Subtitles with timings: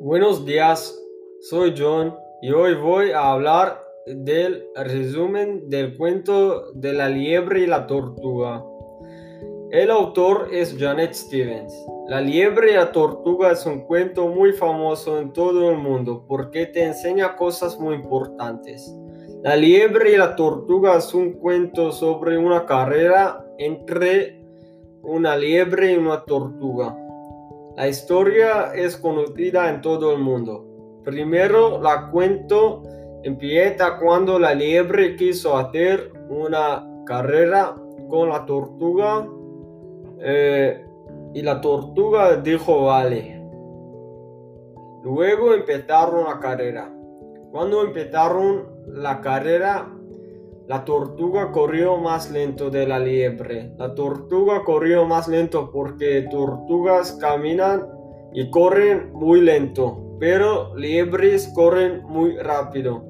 [0.00, 0.98] Buenos días,
[1.40, 7.66] soy John y hoy voy a hablar del resumen del cuento de la liebre y
[7.66, 8.64] la tortuga.
[9.70, 11.72] El autor es Janet Stevens.
[12.08, 16.66] La liebre y la tortuga es un cuento muy famoso en todo el mundo porque
[16.66, 18.92] te enseña cosas muy importantes.
[19.42, 24.44] La liebre y la tortuga es un cuento sobre una carrera entre
[25.02, 26.94] una liebre y una tortuga.
[27.74, 30.66] La historia es conocida en todo el mundo.
[31.04, 32.82] Primero la cuento
[33.22, 37.74] empieza cuando la liebre quiso hacer una carrera
[38.10, 39.26] con la tortuga
[40.18, 40.84] eh,
[41.32, 43.42] y la tortuga dijo vale.
[45.02, 46.92] Luego empezaron la carrera.
[47.50, 49.88] Cuando empezaron la carrera,
[50.66, 53.72] la tortuga corrió más lento de la liebre.
[53.76, 57.86] La tortuga corrió más lento porque tortugas caminan
[58.32, 63.04] y corren muy lento, pero liebres corren muy rápido.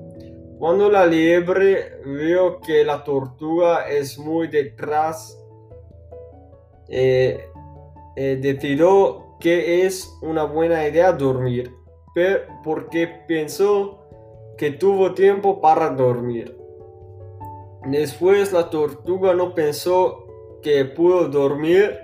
[0.59, 5.39] Cuando la liebre vio que la tortuga es muy detrás,
[6.89, 7.47] eh,
[8.17, 11.75] eh, decidió que es una buena idea dormir,
[12.63, 14.00] porque pensó
[14.61, 16.55] que tuvo tiempo para dormir.
[17.87, 20.27] Después la tortuga no pensó
[20.61, 21.99] que pudo dormir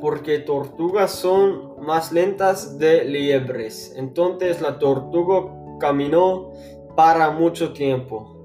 [0.00, 3.92] porque tortugas son más lentas de liebres.
[3.94, 6.50] Entonces la tortuga caminó
[6.96, 8.38] para mucho tiempo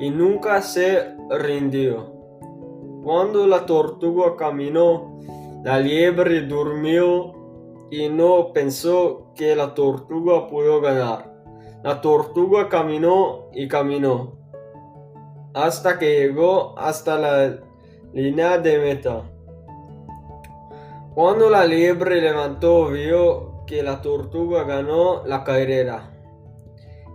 [0.00, 2.14] y nunca se rindió.
[3.04, 5.20] Cuando la tortuga caminó,
[5.62, 7.32] la liebre durmió
[7.92, 11.33] y no pensó que la tortuga pudo ganar.
[11.84, 14.38] La tortuga caminó y caminó
[15.52, 17.58] hasta que llegó hasta la
[18.14, 19.30] línea de meta.
[21.14, 26.10] Cuando la liebre levantó vio que la tortuga ganó la carrera.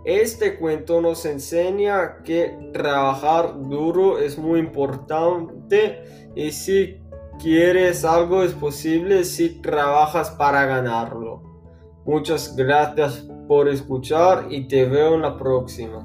[0.04, 7.02] Este cuento nos enseña que trabajar duro es muy importante y si
[7.40, 11.59] quieres algo es posible si trabajas para ganarlo.
[12.04, 16.04] Muchas gracias por escuchar y te veo en la próxima.